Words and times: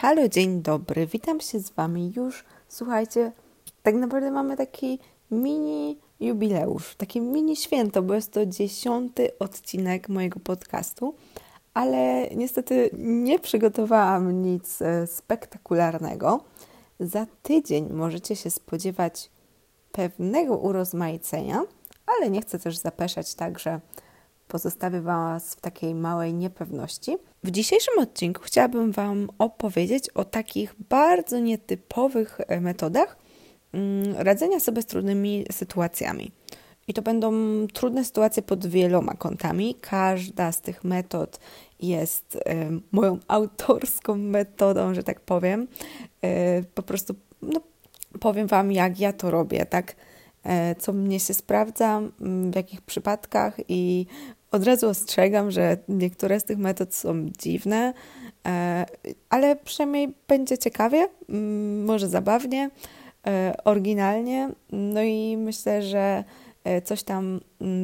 Halo, 0.00 0.28
dzień 0.28 0.62
dobry, 0.62 1.06
witam 1.06 1.40
się 1.40 1.60
z 1.60 1.70
Wami 1.70 2.12
już. 2.16 2.44
Słuchajcie, 2.68 3.32
tak 3.82 3.94
naprawdę 3.94 4.30
mamy 4.30 4.56
taki 4.56 4.98
mini 5.30 5.98
jubileusz, 6.20 6.94
takie 6.94 7.20
mini 7.20 7.56
święto, 7.56 8.02
bo 8.02 8.14
jest 8.14 8.32
to 8.32 8.46
dziesiąty 8.46 9.38
odcinek 9.38 10.08
mojego 10.08 10.40
podcastu, 10.40 11.14
ale 11.74 12.28
niestety 12.34 12.90
nie 12.98 13.38
przygotowałam 13.38 14.42
nic 14.42 14.82
e, 14.82 15.06
spektakularnego. 15.06 16.40
Za 17.00 17.26
tydzień 17.42 17.88
możecie 17.92 18.36
się 18.36 18.50
spodziewać 18.50 19.30
pewnego 19.92 20.56
urozmaicenia, 20.56 21.62
ale 22.06 22.30
nie 22.30 22.40
chcę 22.40 22.58
też 22.58 22.76
zapeszać 22.76 23.34
tak, 23.34 23.58
że 24.46 24.52
pozostawię 24.52 25.00
Was 25.00 25.54
w 25.54 25.60
takiej 25.60 25.94
małej 25.94 26.34
niepewności. 26.34 27.16
W 27.44 27.50
dzisiejszym 27.50 27.98
odcinku 27.98 28.42
chciałabym 28.44 28.92
Wam 28.92 29.28
opowiedzieć 29.38 30.10
o 30.10 30.24
takich 30.24 30.74
bardzo 30.88 31.38
nietypowych 31.38 32.40
e, 32.48 32.60
metodach 32.60 33.16
mm, 33.72 34.14
radzenia 34.16 34.60
sobie 34.60 34.82
z 34.82 34.86
trudnymi 34.86 35.44
sytuacjami. 35.52 36.30
I 36.88 36.94
to 36.94 37.02
będą 37.02 37.32
trudne 37.72 38.04
sytuacje 38.04 38.42
pod 38.42 38.66
wieloma 38.66 39.14
kątami. 39.14 39.74
Każda 39.80 40.52
z 40.52 40.60
tych 40.60 40.84
metod 40.84 41.40
jest 41.80 42.36
e, 42.36 42.70
moją 42.92 43.18
autorską 43.28 44.16
metodą, 44.16 44.94
że 44.94 45.02
tak 45.02 45.20
powiem. 45.20 45.68
E, 46.22 46.62
po 46.62 46.82
prostu 46.82 47.14
no, 47.42 47.60
powiem 48.20 48.46
Wam, 48.46 48.72
jak 48.72 49.00
ja 49.00 49.12
to 49.12 49.30
robię, 49.30 49.66
tak? 49.66 49.96
Co 50.78 50.92
mnie 50.92 51.20
się 51.20 51.34
sprawdza, 51.34 52.00
w 52.50 52.56
jakich 52.56 52.82
przypadkach 52.82 53.56
i 53.68 54.06
od 54.56 54.64
razu 54.64 54.88
ostrzegam, 54.88 55.50
że 55.50 55.76
niektóre 55.88 56.40
z 56.40 56.44
tych 56.44 56.58
metod 56.58 56.94
są 56.94 57.26
dziwne, 57.38 57.94
e, 58.46 58.86
ale 59.30 59.56
przynajmniej 59.56 60.14
będzie 60.28 60.58
ciekawie, 60.58 61.08
może 61.84 62.08
zabawnie, 62.08 62.70
e, 63.26 63.54
oryginalnie. 63.64 64.50
No 64.72 65.02
i 65.02 65.36
myślę, 65.36 65.82
że 65.82 66.24
e, 66.64 66.82
coś 66.82 67.02
tam 67.02 67.40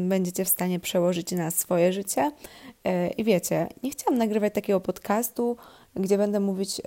będziecie 0.09 0.45
w 0.45 0.49
stanie 0.49 0.81
przełożyć 0.81 1.33
na 1.33 1.51
swoje 1.51 1.93
życie. 1.93 2.31
I 3.17 3.25
wiecie, 3.25 3.67
nie 3.83 3.91
chciałam 3.91 4.19
nagrywać 4.19 4.55
takiego 4.55 4.81
podcastu, 4.81 5.57
gdzie 5.97 6.19
będę 6.19 6.41
mówić 6.41 6.81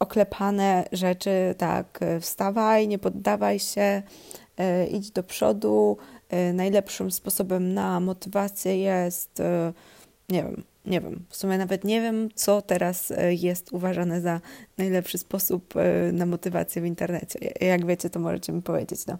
oklepane 0.00 0.84
rzeczy, 0.92 1.54
tak, 1.58 2.00
wstawaj, 2.20 2.88
nie 2.88 2.98
poddawaj 2.98 3.58
się, 3.58 4.02
idź 4.90 5.10
do 5.10 5.22
przodu, 5.22 5.96
Y, 6.32 6.52
najlepszym 6.52 7.10
sposobem 7.10 7.74
na 7.74 8.00
motywację 8.00 8.78
jest, 8.78 9.40
y, 9.40 9.44
nie 10.28 10.42
wiem, 10.42 10.62
nie 10.86 11.00
wiem, 11.00 11.24
w 11.28 11.36
sumie 11.36 11.58
nawet 11.58 11.84
nie 11.84 12.00
wiem, 12.00 12.28
co 12.34 12.62
teraz 12.62 13.12
jest 13.30 13.72
uważane 13.72 14.20
za 14.20 14.40
najlepszy 14.78 15.18
sposób 15.18 15.74
na 16.12 16.26
motywację 16.26 16.82
w 16.82 16.84
internecie. 16.84 17.38
Jak 17.60 17.86
wiecie, 17.86 18.10
to 18.10 18.20
możecie 18.20 18.52
mi 18.52 18.62
powiedzieć. 18.62 19.00
No, 19.06 19.18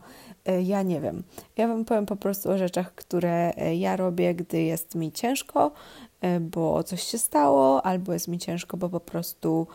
ja 0.63 0.83
nie 0.83 1.01
wiem. 1.01 1.23
Ja 1.57 1.69
Wam 1.69 1.85
powiem 1.85 2.07
po 2.07 2.17
prostu 2.17 2.51
o 2.51 2.59
rzeczach, 2.59 2.95
które 2.95 3.53
ja 3.77 3.97
robię, 3.97 4.35
gdy 4.35 4.63
jest 4.63 4.95
mi 4.95 5.13
ciężko, 5.13 5.73
bo 6.41 6.83
coś 6.83 7.03
się 7.03 7.19
stało, 7.19 7.87
albo 7.87 8.13
jest 8.13 8.29
mi 8.29 8.39
ciężko, 8.39 8.77
bo 8.77 8.89
po 8.89 9.01
prostu 9.01 9.67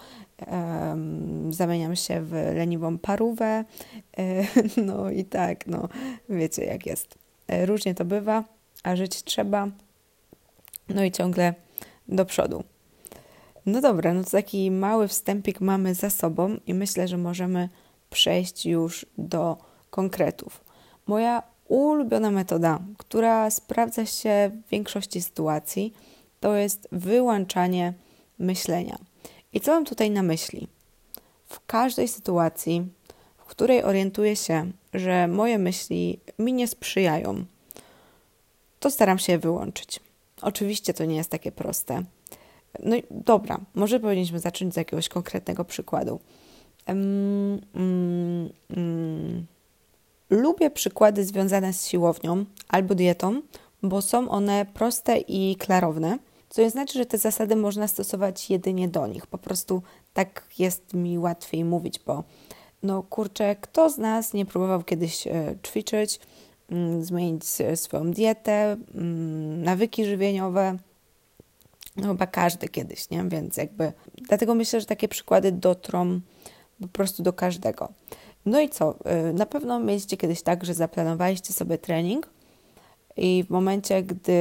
um, 0.47 1.53
zamieniam 1.53 1.95
się 1.95 2.21
w 2.21 2.31
leniwą 2.31 2.97
parówę. 2.97 3.65
No 4.85 5.11
i 5.11 5.25
tak, 5.25 5.67
no 5.67 5.89
wiecie 6.29 6.65
jak 6.65 6.85
jest. 6.85 7.17
E, 7.47 7.65
różnie 7.65 7.95
to 7.95 8.05
bywa, 8.05 8.43
a 8.83 8.95
żyć 8.95 9.23
trzeba. 9.23 9.67
No 10.89 11.03
i 11.03 11.11
ciągle 11.11 11.53
do 12.07 12.25
przodu. 12.25 12.63
No 13.65 13.81
dobra, 13.81 14.13
no 14.13 14.23
to 14.23 14.29
taki 14.29 14.71
mały 14.71 15.07
wstępik 15.07 15.61
mamy 15.61 15.95
za 15.95 16.09
sobą 16.09 16.57
i 16.67 16.73
myślę, 16.73 17.07
że 17.07 17.17
możemy 17.17 17.69
przejść 18.09 18.65
już 18.65 19.05
do 19.17 19.57
konkretów. 19.89 20.63
Moja 21.07 21.43
ulubiona 21.67 22.31
metoda, 22.31 22.79
która 22.97 23.51
sprawdza 23.51 24.05
się 24.05 24.51
w 24.67 24.69
większości 24.69 25.21
sytuacji, 25.21 25.93
to 26.45 26.55
jest 26.55 26.87
wyłączanie 26.91 27.93
myślenia. 28.39 28.97
I 29.53 29.61
co 29.61 29.71
mam 29.71 29.85
tutaj 29.85 30.11
na 30.11 30.23
myśli? 30.23 30.67
W 31.45 31.65
każdej 31.65 32.07
sytuacji, 32.07 32.87
w 33.37 33.45
której 33.45 33.83
orientuję 33.83 34.35
się, 34.35 34.71
że 34.93 35.27
moje 35.27 35.57
myśli 35.57 36.19
mi 36.39 36.53
nie 36.53 36.67
sprzyjają, 36.67 37.45
to 38.79 38.91
staram 38.91 39.19
się 39.19 39.31
je 39.31 39.39
wyłączyć. 39.39 39.99
Oczywiście 40.41 40.93
to 40.93 41.05
nie 41.05 41.15
jest 41.15 41.29
takie 41.29 41.51
proste. 41.51 42.03
No 42.83 42.95
i 42.95 43.03
dobra, 43.11 43.59
może 43.75 43.99
powinniśmy 43.99 44.39
zacząć 44.39 44.73
z 44.73 44.77
jakiegoś 44.77 45.09
konkretnego 45.09 45.65
przykładu. 45.65 46.19
Um, 46.87 47.61
um, 47.75 48.49
um. 48.69 49.45
Lubię 50.29 50.71
przykłady 50.71 51.25
związane 51.25 51.73
z 51.73 51.87
siłownią 51.87 52.45
albo 52.67 52.95
dietą, 52.95 53.41
bo 53.83 54.01
są 54.01 54.29
one 54.29 54.65
proste 54.73 55.17
i 55.17 55.55
klarowne, 55.55 56.17
co 56.49 56.61
nie 56.61 56.69
znaczy, 56.69 56.97
że 56.97 57.05
te 57.05 57.17
zasady 57.17 57.55
można 57.55 57.87
stosować 57.87 58.49
jedynie 58.49 58.87
do 58.87 59.07
nich. 59.07 59.27
Po 59.27 59.37
prostu 59.37 59.81
tak 60.13 60.47
jest 60.59 60.93
mi 60.93 61.19
łatwiej 61.19 61.65
mówić, 61.65 61.99
bo 62.05 62.23
no 62.83 63.03
kurczę, 63.03 63.55
kto 63.55 63.89
z 63.89 63.97
nas 63.97 64.33
nie 64.33 64.45
próbował 64.45 64.83
kiedyś 64.83 65.27
e, 65.27 65.55
ćwiczyć, 65.67 66.19
mm, 66.69 67.03
zmienić 67.03 67.43
swoją 67.75 68.11
dietę, 68.11 68.77
mm, 68.95 69.63
nawyki 69.63 70.05
żywieniowe? 70.05 70.77
No 71.95 72.07
chyba 72.07 72.27
każdy 72.27 72.67
kiedyś, 72.67 73.09
nie? 73.09 73.23
Więc 73.23 73.57
jakby, 73.57 73.93
dlatego 74.15 74.55
myślę, 74.55 74.79
że 74.79 74.85
takie 74.85 75.07
przykłady 75.07 75.51
dotrą 75.51 76.19
po 76.81 76.87
prostu 76.87 77.23
do 77.23 77.33
każdego. 77.33 77.89
No 78.45 78.61
i 78.61 78.69
co? 78.69 78.95
E, 79.05 79.33
na 79.33 79.45
pewno 79.45 79.79
mieliście 79.79 80.17
kiedyś 80.17 80.41
tak, 80.41 80.65
że 80.65 80.73
zaplanowaliście 80.73 81.53
sobie 81.53 81.77
trening 81.77 82.29
i 83.17 83.43
w 83.47 83.49
momencie, 83.49 84.03
gdy 84.03 84.35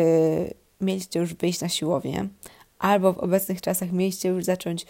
mieliście 0.84 1.20
już 1.20 1.34
wyjść 1.34 1.60
na 1.60 1.68
siłownię, 1.68 2.28
albo 2.78 3.12
w 3.12 3.18
obecnych 3.18 3.60
czasach 3.60 3.92
mieliście 3.92 4.28
już 4.28 4.44
zacząć 4.44 4.86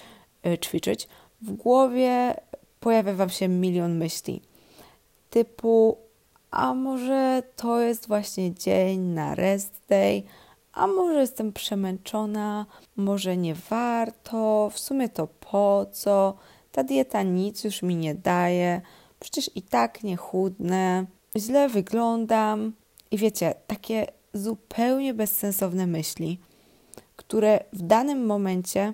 e, 0.46 0.58
ćwiczyć, 0.58 1.08
w 1.42 1.52
głowie 1.52 2.34
pojawia 2.80 3.14
Wam 3.14 3.30
się 3.30 3.48
milion 3.48 3.96
myśli. 3.96 4.42
Typu, 5.30 5.96
a 6.50 6.74
może 6.74 7.42
to 7.56 7.80
jest 7.80 8.08
właśnie 8.08 8.54
dzień 8.54 9.00
na 9.00 9.34
rest 9.34 9.80
day, 9.88 10.22
a 10.72 10.86
może 10.86 11.20
jestem 11.20 11.52
przemęczona, 11.52 12.66
może 12.96 13.36
nie 13.36 13.54
warto, 13.54 14.70
w 14.72 14.78
sumie 14.78 15.08
to 15.08 15.26
po 15.26 15.86
co, 15.92 16.34
ta 16.72 16.84
dieta 16.84 17.22
nic 17.22 17.64
już 17.64 17.82
mi 17.82 17.96
nie 17.96 18.14
daje, 18.14 18.80
przecież 19.20 19.50
i 19.54 19.62
tak 19.62 20.02
nie 20.02 20.16
chudnę, 20.16 21.06
źle 21.36 21.68
wyglądam. 21.68 22.72
I 23.10 23.18
wiecie, 23.18 23.54
takie 23.66 24.06
zupełnie 24.34 25.14
bezsensowne 25.14 25.86
myśli, 25.86 26.40
które 27.16 27.64
w 27.72 27.82
danym 27.82 28.26
momencie 28.26 28.92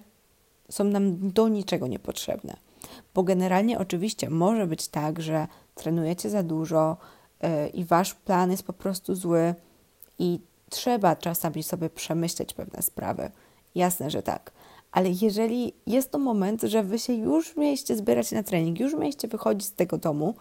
są 0.71 0.85
nam 0.85 1.31
do 1.31 1.49
niczego 1.49 1.87
niepotrzebne. 1.87 2.57
Bo 3.15 3.23
generalnie 3.23 3.79
oczywiście 3.79 4.31
może 4.31 4.67
być 4.67 4.89
tak, 4.89 5.23
że 5.23 5.47
trenujecie 5.75 6.31
za 6.31 6.43
dużo 6.43 6.97
yy, 7.43 7.69
i 7.69 7.85
wasz 7.85 8.15
plan 8.15 8.51
jest 8.51 8.63
po 8.63 8.73
prostu 8.73 9.15
zły 9.15 9.55
i 10.19 10.41
trzeba 10.71 11.17
czasami 11.17 11.63
sobie 11.63 11.91
przemyśleć 11.91 12.55
pewne 12.55 12.83
sprawy. 12.83 13.31
Jasne, 13.75 14.11
że 14.11 14.23
tak. 14.23 14.53
Ale 14.93 15.11
jeżeli 15.23 15.73
jest 15.87 16.11
to 16.11 16.19
moment, 16.19 16.63
że 16.63 16.83
wy 16.83 16.99
się 16.99 17.13
już 17.13 17.57
mieliście 17.57 17.97
zbierać 17.97 18.33
na 18.33 18.43
trening, 18.43 18.81
już 18.81 18.95
mieliście 18.95 19.29
wychodzić 19.29 19.69
z 19.69 19.73
tego 19.73 19.99
domu 19.99 20.35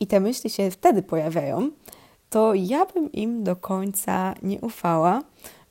i 0.00 0.06
te 0.06 0.20
myśli 0.20 0.50
się 0.50 0.70
wtedy 0.70 1.02
pojawiają, 1.02 1.70
to 2.34 2.54
ja 2.54 2.86
bym 2.86 3.12
im 3.12 3.44
do 3.44 3.56
końca 3.56 4.34
nie 4.42 4.60
ufała, 4.60 5.22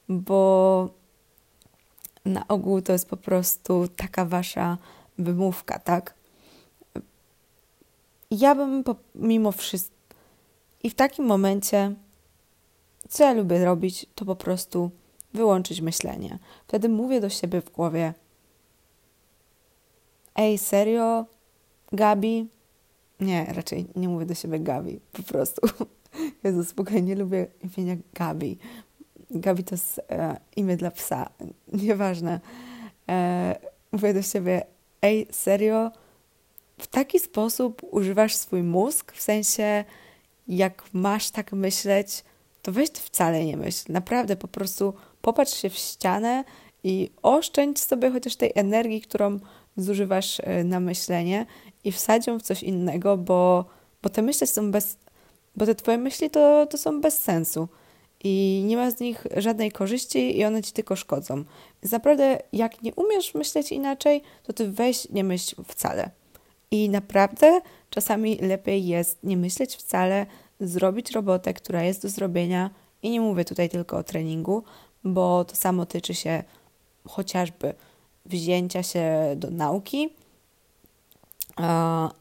bo 0.09 0.89
na 2.25 2.47
ogół 2.47 2.81
to 2.81 2.93
jest 2.93 3.09
po 3.09 3.17
prostu 3.17 3.87
taka 3.87 4.25
wasza 4.25 4.77
wymówka, 5.17 5.79
tak? 5.79 6.13
ja 8.31 8.55
bym 8.55 8.83
mimo 9.15 9.51
wszystko. 9.51 9.95
I 10.83 10.89
w 10.89 10.95
takim 10.95 11.25
momencie, 11.25 11.95
co 13.09 13.23
ja 13.23 13.33
lubię 13.33 13.65
robić, 13.65 14.05
to 14.15 14.25
po 14.25 14.35
prostu 14.35 14.91
wyłączyć 15.33 15.81
myślenie. 15.81 16.39
Wtedy 16.67 16.89
mówię 16.89 17.21
do 17.21 17.29
siebie 17.29 17.61
w 17.61 17.71
głowie: 17.71 18.13
Ej, 20.35 20.57
serio? 20.57 21.25
Gabi? 21.91 22.47
Nie, 23.19 23.45
raczej 23.45 23.85
nie 23.95 24.09
mówię 24.09 24.25
do 24.25 24.35
siebie 24.35 24.59
Gabi, 24.59 24.99
po 25.11 25.23
prostu. 25.23 25.61
Jezu, 26.43 26.63
spokojnie, 26.63 27.01
nie 27.01 27.15
lubię 27.15 27.47
imienia 27.77 27.95
Gabi. 28.13 28.57
Gabi 29.31 29.63
to 29.63 29.75
jest 29.75 30.01
e, 30.09 30.39
imię 30.55 30.77
dla 30.77 30.91
psa, 30.91 31.29
nieważne. 31.73 32.39
E, 33.09 33.55
mówię 33.91 34.13
do 34.13 34.21
siebie: 34.21 34.65
Ej, 35.01 35.27
serio? 35.31 35.91
w 36.77 36.87
taki 36.87 37.19
sposób 37.19 37.81
używasz 37.91 38.35
swój 38.35 38.63
mózg, 38.63 39.11
w 39.11 39.21
sensie 39.21 39.83
jak 40.47 40.83
masz 40.93 41.29
tak 41.29 41.51
myśleć, 41.51 42.23
to 42.61 42.71
weź 42.71 42.89
wcale 42.89 43.45
nie 43.45 43.57
myśl. 43.57 43.91
Naprawdę 43.91 44.35
po 44.35 44.47
prostu 44.47 44.93
popatrz 45.21 45.53
się 45.53 45.69
w 45.69 45.75
ścianę 45.75 46.43
i 46.83 47.09
oszczędź 47.21 47.79
sobie 47.79 48.11
chociaż 48.11 48.35
tej 48.35 48.51
energii, 48.55 49.01
którą 49.01 49.39
zużywasz 49.77 50.39
e, 50.39 50.63
na 50.63 50.79
myślenie 50.79 51.45
i 51.83 51.91
wsadź 51.91 52.27
ją 52.27 52.39
w 52.39 52.41
coś 52.41 52.63
innego, 52.63 53.17
bo, 53.17 53.65
bo 54.01 54.09
te 54.09 54.21
myśli 54.21 54.47
są 54.47 54.71
bez, 54.71 54.97
bo 55.55 55.65
te 55.65 55.75
twoje 55.75 55.97
myśli 55.97 56.29
to, 56.29 56.65
to 56.65 56.77
są 56.77 57.01
bez 57.01 57.21
sensu 57.21 57.67
i 58.23 58.63
nie 58.65 58.77
ma 58.77 58.91
z 58.91 58.99
nich 58.99 59.27
żadnej 59.37 59.71
korzyści 59.71 60.37
i 60.37 60.45
one 60.45 60.63
ci 60.63 60.71
tylko 60.71 60.95
szkodzą. 60.95 61.43
Więc 61.83 61.91
naprawdę, 61.91 62.39
jak 62.53 62.81
nie 62.81 62.95
umiesz 62.95 63.33
myśleć 63.33 63.71
inaczej, 63.71 64.21
to 64.43 64.53
ty 64.53 64.71
weź 64.71 65.09
nie 65.09 65.23
myśl 65.23 65.55
wcale. 65.67 66.09
I 66.71 66.89
naprawdę 66.89 67.61
czasami 67.89 68.37
lepiej 68.37 68.87
jest 68.87 69.23
nie 69.23 69.37
myśleć 69.37 69.75
wcale, 69.75 70.25
zrobić 70.59 71.11
robotę, 71.11 71.53
która 71.53 71.83
jest 71.83 72.01
do 72.01 72.09
zrobienia. 72.09 72.69
I 73.01 73.09
nie 73.09 73.21
mówię 73.21 73.45
tutaj 73.45 73.69
tylko 73.69 73.97
o 73.97 74.03
treningu, 74.03 74.63
bo 75.03 75.45
to 75.45 75.55
samo 75.55 75.85
tyczy 75.85 76.13
się 76.13 76.43
chociażby 77.07 77.73
wzięcia 78.25 78.83
się 78.83 79.33
do 79.35 79.49
nauki 79.51 80.09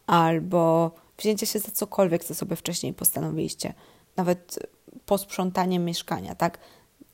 albo 0.06 0.90
wzięcia 1.22 1.46
się 1.46 1.58
za 1.58 1.70
cokolwiek, 1.70 2.24
co 2.24 2.34
sobie 2.34 2.56
wcześniej 2.56 2.92
postanowiliście. 2.92 3.74
Nawet 4.16 4.58
posprzątanie 5.06 5.78
mieszkania, 5.78 6.34
tak? 6.34 6.58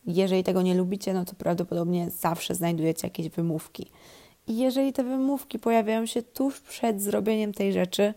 Jeżeli 0.06 0.44
tego 0.44 0.62
nie 0.62 0.74
lubicie, 0.74 1.14
no 1.14 1.24
to 1.24 1.34
prawdopodobnie 1.34 2.10
zawsze 2.10 2.54
znajdujecie 2.54 3.06
jakieś 3.06 3.28
wymówki. 3.28 3.90
I 4.46 4.56
jeżeli 4.56 4.92
te 4.92 5.04
wymówki 5.04 5.58
pojawiają 5.58 6.06
się 6.06 6.22
tuż 6.22 6.60
przed 6.60 7.02
zrobieniem 7.02 7.52
tej 7.52 7.72
rzeczy, 7.72 8.14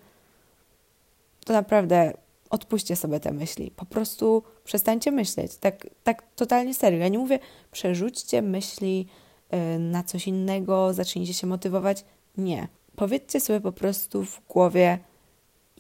to 1.46 1.54
naprawdę 1.54 2.14
odpuśćcie 2.50 2.96
sobie 2.96 3.20
te 3.20 3.32
myśli. 3.32 3.72
Po 3.72 3.86
prostu 3.86 4.44
przestańcie 4.64 5.12
myśleć. 5.12 5.56
Tak, 5.56 5.88
tak 6.04 6.24
totalnie 6.36 6.74
serio. 6.74 7.00
Ja 7.00 7.08
nie 7.08 7.20
mówię, 7.20 7.40
przerzućcie 7.72 8.42
myśli 8.42 9.08
yy, 9.52 9.80
na 9.80 10.04
coś 10.04 10.28
innego, 10.28 10.94
zacznijcie 10.94 11.34
się 11.34 11.48
motywować. 11.48 12.06
Nie. 12.38 12.68
Powiedzcie 12.96 13.40
sobie 13.40 13.62
po 13.62 13.72
prostu 13.72 14.26
w 14.26 14.42
głowie, 14.48 15.00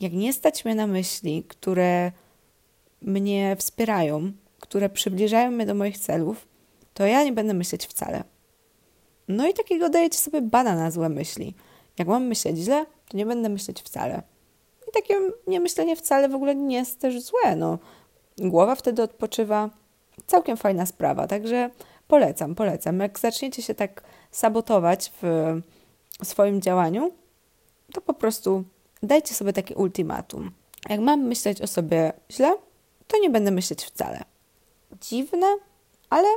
jak 0.01 0.13
nie 0.13 0.33
stać 0.33 0.65
mnie 0.65 0.75
na 0.75 0.87
myśli, 0.87 1.43
które 1.43 2.11
mnie 3.01 3.55
wspierają, 3.55 4.31
które 4.59 4.89
przybliżają 4.89 5.51
mnie 5.51 5.65
do 5.65 5.75
moich 5.75 5.97
celów, 5.97 6.47
to 6.93 7.05
ja 7.05 7.23
nie 7.23 7.33
będę 7.33 7.53
myśleć 7.53 7.87
wcale. 7.87 8.23
No 9.27 9.47
i 9.47 9.53
takiego 9.53 9.89
dajecie 9.89 10.17
sobie 10.17 10.41
bana 10.41 10.75
na 10.75 10.91
złe 10.91 11.09
myśli. 11.09 11.55
Jak 11.99 12.07
mam 12.07 12.23
myśleć 12.23 12.57
źle, 12.57 12.85
to 13.09 13.17
nie 13.17 13.25
będę 13.25 13.49
myśleć 13.49 13.81
wcale. 13.81 14.21
I 14.87 14.91
takie 14.91 15.15
niemyślenie 15.47 15.95
wcale 15.95 16.29
w 16.29 16.35
ogóle 16.35 16.55
nie 16.55 16.75
jest 16.75 16.99
też 16.99 17.21
złe. 17.21 17.55
No, 17.55 17.79
głowa 18.37 18.75
wtedy 18.75 19.03
odpoczywa. 19.03 19.69
Całkiem 20.27 20.57
fajna 20.57 20.85
sprawa, 20.85 21.27
także 21.27 21.69
polecam, 22.07 22.55
polecam. 22.55 22.99
Jak 22.99 23.19
zaczniecie 23.19 23.61
się 23.61 23.75
tak 23.75 24.03
sabotować 24.31 25.11
w 25.21 25.25
swoim 26.23 26.61
działaniu, 26.61 27.11
to 27.93 28.01
po 28.01 28.13
prostu 28.13 28.63
dajcie 29.03 29.33
sobie 29.33 29.53
takie 29.53 29.75
ultimatum. 29.75 30.51
Jak 30.89 30.99
mam 30.99 31.21
myśleć 31.21 31.61
o 31.61 31.67
sobie 31.67 32.13
źle, 32.31 32.55
to 33.07 33.19
nie 33.19 33.29
będę 33.29 33.51
myśleć 33.51 33.85
wcale. 33.85 34.23
Dziwne, 35.01 35.47
ale 36.09 36.27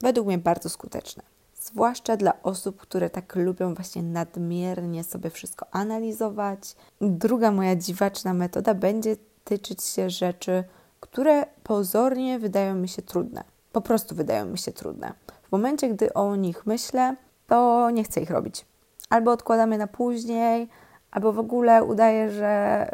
według 0.00 0.26
mnie 0.26 0.38
bardzo 0.38 0.68
skuteczne. 0.68 1.22
Zwłaszcza 1.54 2.16
dla 2.16 2.42
osób, 2.42 2.80
które 2.80 3.10
tak 3.10 3.36
lubią 3.36 3.74
właśnie 3.74 4.02
nadmiernie 4.02 5.04
sobie 5.04 5.30
wszystko 5.30 5.66
analizować. 5.70 6.76
Druga 7.00 7.50
moja 7.50 7.76
dziwaczna 7.76 8.34
metoda 8.34 8.74
będzie 8.74 9.16
tyczyć 9.44 9.84
się 9.84 10.10
rzeczy, 10.10 10.64
które 11.00 11.46
pozornie 11.62 12.38
wydają 12.38 12.74
mi 12.74 12.88
się 12.88 13.02
trudne. 13.02 13.44
Po 13.72 13.80
prostu 13.80 14.14
wydają 14.14 14.46
mi 14.46 14.58
się 14.58 14.72
trudne. 14.72 15.12
W 15.48 15.52
momencie, 15.52 15.88
gdy 15.88 16.14
o 16.14 16.36
nich 16.36 16.66
myślę, 16.66 17.16
to 17.46 17.90
nie 17.90 18.04
chcę 18.04 18.20
ich 18.20 18.30
robić. 18.30 18.64
Albo 19.10 19.30
odkładam 19.30 19.72
je 19.72 19.78
na 19.78 19.86
później, 19.86 20.68
albo 21.12 21.32
w 21.32 21.38
ogóle 21.38 21.84
udaję, 21.84 22.30
że 22.30 22.86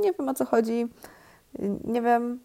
nie 0.00 0.12
wiem 0.12 0.28
o 0.28 0.34
co 0.34 0.44
chodzi, 0.44 0.86
nie 1.84 2.02
wiem, 2.02 2.40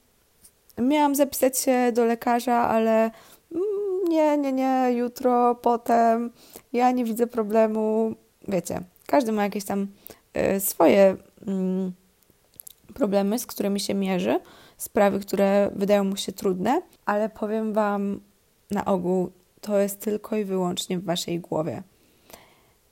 miałam 0.77 1.15
zapisać 1.15 1.57
się 1.57 1.91
do 1.91 2.05
lekarza, 2.05 2.55
ale 2.55 3.11
mm, 3.51 3.63
nie, 4.09 4.37
nie, 4.37 4.53
nie, 4.53 4.91
jutro, 4.91 5.55
potem, 5.55 6.31
ja 6.73 6.91
nie 6.91 7.05
widzę 7.05 7.27
problemu. 7.27 8.15
Wiecie, 8.47 8.81
każdy 9.07 9.31
ma 9.31 9.43
jakieś 9.43 9.65
tam 9.65 9.87
y, 10.55 10.59
swoje 10.59 11.17
mm, 11.47 11.91
problemy, 12.93 13.39
z 13.39 13.45
którymi 13.45 13.79
się 13.79 13.93
mierzy, 13.93 14.39
sprawy, 14.77 15.19
które 15.19 15.71
wydają 15.75 16.03
mu 16.03 16.15
się 16.15 16.31
trudne, 16.31 16.81
ale 17.05 17.29
powiem 17.29 17.73
Wam 17.73 18.19
na 18.71 18.85
ogół, 18.85 19.31
to 19.61 19.79
jest 19.79 19.99
tylko 19.99 20.35
i 20.35 20.43
wyłącznie 20.43 20.99
w 20.99 21.03
Waszej 21.03 21.39
głowie. 21.39 21.83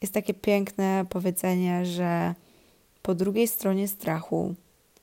Jest 0.02 0.14
takie 0.14 0.34
piękne 0.34 1.06
powiedzenie, 1.10 1.86
że 1.86 2.36
po 3.02 3.16
drugiej 3.16 3.48
stronie 3.48 3.88
strachu 3.88 4.56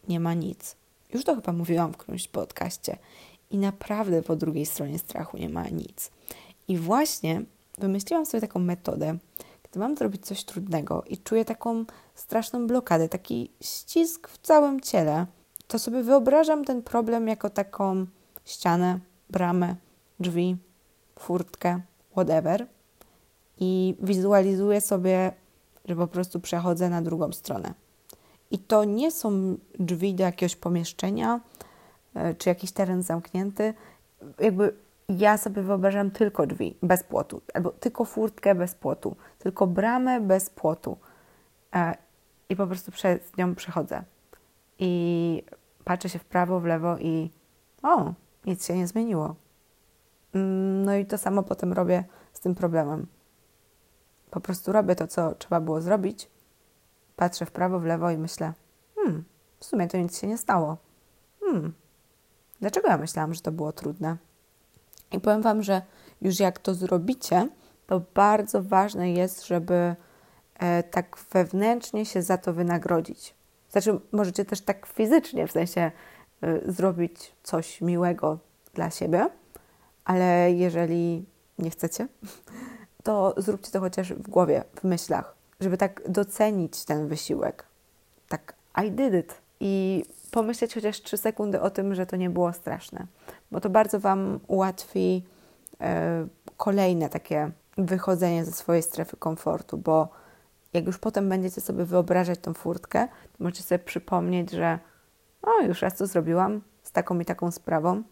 nie 0.08 0.20
ma 0.20 0.34
nic. 0.34 0.76
Już 1.14 1.24
to 1.24 1.34
chyba 1.34 1.52
mówiłam 1.52 1.92
w 1.92 1.96
którymś 1.96 2.28
podcaście. 2.28 2.98
I 3.50 3.58
naprawdę 3.58 4.22
po 4.22 4.36
drugiej 4.36 4.66
stronie 4.66 4.98
strachu 4.98 5.36
nie 5.36 5.48
ma 5.48 5.68
nic. 5.68 6.10
I 6.68 6.78
właśnie 6.78 7.42
wymyśliłam 7.78 8.26
sobie 8.26 8.40
taką 8.40 8.60
metodę, 8.60 9.18
gdy 9.70 9.80
mam 9.80 9.96
zrobić 9.96 10.26
coś 10.26 10.44
trudnego 10.44 11.04
i 11.08 11.18
czuję 11.18 11.44
taką 11.44 11.84
straszną 12.14 12.66
blokadę, 12.66 13.08
taki 13.08 13.50
ścisk 13.60 14.28
w 14.28 14.38
całym 14.38 14.80
ciele, 14.80 15.26
to 15.66 15.78
sobie 15.78 16.02
wyobrażam 16.02 16.64
ten 16.64 16.82
problem 16.82 17.28
jako 17.28 17.50
taką 17.50 18.06
ścianę, 18.44 19.00
bramę, 19.30 19.76
drzwi, 20.20 20.56
furtkę, 21.18 21.80
whatever. 22.12 22.66
I 23.60 23.96
wizualizuję 24.00 24.80
sobie, 24.80 25.32
że 25.84 25.96
po 25.96 26.06
prostu 26.06 26.40
przechodzę 26.40 26.88
na 26.88 27.02
drugą 27.02 27.32
stronę. 27.32 27.74
I 28.50 28.58
to 28.58 28.84
nie 28.84 29.10
są 29.10 29.56
drzwi 29.78 30.14
do 30.14 30.24
jakiegoś 30.24 30.56
pomieszczenia 30.56 31.40
e, 32.14 32.34
czy 32.34 32.48
jakiś 32.48 32.72
teren 32.72 33.02
zamknięty. 33.02 33.74
Jakby 34.38 34.74
ja 35.08 35.38
sobie 35.38 35.62
wyobrażam 35.62 36.10
tylko 36.10 36.46
drzwi 36.46 36.76
bez 36.82 37.02
płotu, 37.02 37.40
albo 37.54 37.70
tylko 37.70 38.04
furtkę 38.04 38.54
bez 38.54 38.74
płotu, 38.74 39.16
tylko 39.38 39.66
bramę 39.66 40.20
bez 40.20 40.50
płotu. 40.50 40.96
E, 41.74 41.96
I 42.48 42.56
po 42.56 42.66
prostu 42.66 42.92
przez 42.92 43.36
nią 43.38 43.54
przechodzę. 43.54 44.02
I 44.78 45.42
patrzę 45.84 46.08
się 46.08 46.18
w 46.18 46.24
prawo, 46.24 46.60
w 46.60 46.64
lewo 46.64 46.98
i 46.98 47.30
o, 47.82 48.12
nic 48.46 48.66
się 48.66 48.76
nie 48.76 48.86
zmieniło. 48.86 49.34
Mm, 50.34 50.84
no 50.84 50.94
i 50.94 51.06
to 51.06 51.18
samo 51.18 51.42
potem 51.42 51.72
robię 51.72 52.04
z 52.32 52.40
tym 52.40 52.54
problemem. 52.54 53.06
Po 54.30 54.40
prostu 54.40 54.72
robię 54.72 54.94
to, 54.94 55.06
co 55.06 55.34
trzeba 55.34 55.60
było 55.60 55.80
zrobić, 55.80 56.28
Patrzę 57.16 57.46
w 57.46 57.50
prawo, 57.50 57.80
w 57.80 57.84
lewo 57.84 58.10
i 58.10 58.18
myślę, 58.18 58.52
hmm, 58.94 59.24
w 59.60 59.64
sumie 59.64 59.88
to 59.88 59.96
nic 59.96 60.20
się 60.20 60.26
nie 60.26 60.38
stało. 60.38 60.76
Hmm, 61.40 61.72
dlaczego 62.60 62.88
ja 62.88 62.98
myślałam, 62.98 63.34
że 63.34 63.40
to 63.40 63.52
było 63.52 63.72
trudne? 63.72 64.16
I 65.12 65.20
powiem 65.20 65.42
Wam, 65.42 65.62
że 65.62 65.82
już 66.20 66.40
jak 66.40 66.58
to 66.58 66.74
zrobicie, 66.74 67.48
to 67.86 68.00
bardzo 68.14 68.62
ważne 68.62 69.12
jest, 69.12 69.46
żeby 69.46 69.96
e, 70.54 70.82
tak 70.82 71.16
wewnętrznie 71.32 72.06
się 72.06 72.22
za 72.22 72.38
to 72.38 72.52
wynagrodzić. 72.52 73.34
Znaczy, 73.70 74.00
możecie 74.12 74.44
też 74.44 74.60
tak 74.60 74.86
fizycznie, 74.86 75.46
w 75.46 75.52
sensie 75.52 75.90
e, 76.42 76.72
zrobić 76.72 77.32
coś 77.42 77.80
miłego 77.80 78.38
dla 78.74 78.90
siebie, 78.90 79.28
ale 80.04 80.52
jeżeli 80.52 81.26
nie 81.58 81.70
chcecie, 81.70 82.08
to 83.06 83.34
zróbcie 83.36 83.72
to 83.72 83.80
chociaż 83.80 84.12
w 84.12 84.28
głowie, 84.28 84.64
w 84.80 84.84
myślach 84.84 85.36
żeby 85.60 85.78
tak 85.78 86.02
docenić 86.08 86.84
ten 86.84 87.08
wysiłek. 87.08 87.64
Tak, 88.28 88.54
I 88.84 88.90
did 88.90 89.14
it. 89.14 89.34
I 89.60 90.04
pomyśleć 90.30 90.74
chociaż 90.74 91.02
3 91.02 91.16
sekundy 91.16 91.60
o 91.60 91.70
tym, 91.70 91.94
że 91.94 92.06
to 92.06 92.16
nie 92.16 92.30
było 92.30 92.52
straszne, 92.52 93.06
bo 93.50 93.60
to 93.60 93.70
bardzo 93.70 94.00
Wam 94.00 94.40
ułatwi 94.46 95.24
e, 95.80 96.26
kolejne 96.56 97.08
takie 97.08 97.50
wychodzenie 97.78 98.44
ze 98.44 98.52
swojej 98.52 98.82
strefy 98.82 99.16
komfortu, 99.16 99.78
bo 99.78 100.08
jak 100.72 100.86
już 100.86 100.98
potem 100.98 101.28
będziecie 101.28 101.60
sobie 101.60 101.84
wyobrażać 101.84 102.38
tą 102.38 102.54
furtkę, 102.54 103.08
to 103.08 103.44
możecie 103.44 103.62
sobie 103.62 103.78
przypomnieć, 103.78 104.50
że 104.50 104.78
o, 105.42 105.62
już 105.62 105.82
raz 105.82 105.96
to 105.96 106.06
zrobiłam 106.06 106.60
z 106.82 106.92
taką 106.92 107.20
i 107.20 107.24
taką 107.24 107.50
sprawą. 107.50 108.02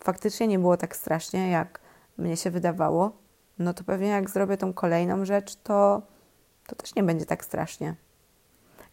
Faktycznie 0.00 0.46
nie 0.46 0.58
było 0.58 0.76
tak 0.76 0.96
strasznie, 0.96 1.50
jak 1.50 1.80
mnie 2.18 2.36
się 2.36 2.50
wydawało. 2.50 3.12
No 3.58 3.74
to 3.74 3.84
pewnie 3.84 4.08
jak 4.08 4.30
zrobię 4.30 4.56
tą 4.56 4.72
kolejną 4.72 5.24
rzecz, 5.24 5.56
to 5.56 6.02
to 6.66 6.76
też 6.76 6.94
nie 6.94 7.02
będzie 7.02 7.26
tak 7.26 7.44
strasznie. 7.44 7.94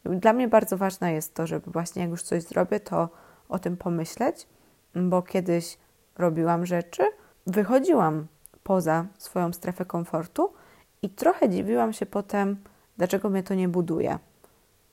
Dla 0.05 0.33
mnie 0.33 0.47
bardzo 0.47 0.77
ważne 0.77 1.13
jest 1.13 1.33
to, 1.33 1.47
żeby 1.47 1.71
właśnie 1.71 2.01
jak 2.01 2.11
już 2.11 2.23
coś 2.23 2.43
zrobię, 2.43 2.79
to 2.79 3.09
o 3.49 3.59
tym 3.59 3.77
pomyśleć, 3.77 4.47
bo 4.95 5.21
kiedyś 5.21 5.77
robiłam 6.17 6.65
rzeczy, 6.65 7.03
wychodziłam 7.47 8.27
poza 8.63 9.05
swoją 9.17 9.53
strefę 9.53 9.85
komfortu 9.85 10.53
i 11.01 11.09
trochę 11.09 11.49
dziwiłam 11.49 11.93
się 11.93 12.05
potem, 12.05 12.57
dlaczego 12.97 13.29
mnie 13.29 13.43
to 13.43 13.53
nie 13.53 13.69
buduje. 13.69 14.19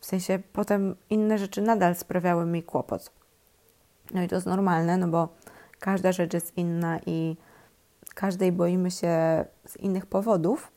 W 0.01 0.07
sensie 0.07 0.39
potem 0.53 0.97
inne 1.11 1.39
rzeczy 1.39 1.63
nadal 1.63 1.95
sprawiały 1.95 2.47
mi 2.47 2.63
kłopot. 2.63 3.13
No 4.15 4.23
i 4.23 4.29
to 4.29 4.35
jest 4.35 4.47
normalne, 4.47 4.97
no 4.97 5.09
bo 5.09 5.29
każda 5.79 6.13
rzecz 6.13 6.35
jest 6.35 6.57
inna 6.57 6.99
i 7.07 7.37
każdej 8.21 8.53
boimy 8.53 8.91
się 8.91 9.45
z 9.67 9.77
innych 9.77 10.07
powodów. 10.07 10.73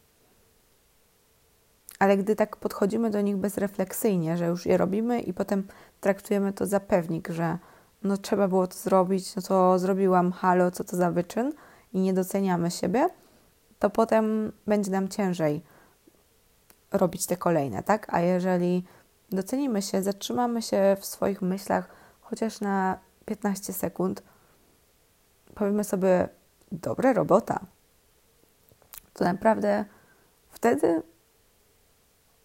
Ale 2.00 2.17
gdy 2.17 2.35
tak 2.35 2.57
podchodzimy 2.57 3.09
do 3.09 3.21
nich 3.21 3.38
bezrefleksyjnie, 3.38 4.38
że 4.38 4.45
już 4.45 4.65
je 4.65 4.77
robimy 4.77 5.21
i 5.21 5.33
potem 5.33 5.67
traktujemy 6.01 6.53
to 6.53 6.65
za 6.65 6.79
pewnik, 6.79 7.29
że 7.29 7.57
no 8.03 8.17
trzeba 8.17 8.47
było 8.47 8.67
to 8.67 8.77
zrobić, 8.77 9.35
no 9.35 9.41
to 9.41 9.79
zrobiłam, 9.79 10.31
halo, 10.31 10.71
co 10.71 10.83
to 10.83 10.97
za 10.97 11.12
wyczyn 11.12 11.53
i 11.93 12.00
nie 12.00 12.13
doceniamy 12.13 12.71
siebie, 12.71 13.09
to 13.79 13.89
potem 13.89 14.51
będzie 14.67 14.91
nam 14.91 15.07
ciężej 15.07 15.62
robić 16.91 17.25
te 17.25 17.38
kolejne, 17.38 17.83
tak? 17.83 18.13
A 18.13 18.21
jeżeli 18.21 18.83
docenimy 19.31 19.81
się, 19.81 20.03
zatrzymamy 20.03 20.62
się 20.62 20.97
w 21.00 21.05
swoich 21.05 21.41
myślach 21.41 21.88
chociaż 22.21 22.62
na 22.62 23.00
15 23.25 23.73
sekund, 23.73 24.23
powiemy 25.55 25.83
sobie, 25.83 26.29
dobra 26.74 27.13
robota, 27.13 27.65
to 29.13 29.24
naprawdę 29.24 29.86
wtedy 30.50 31.01